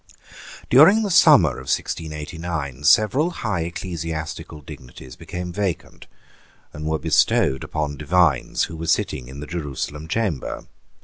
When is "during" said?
0.71-1.03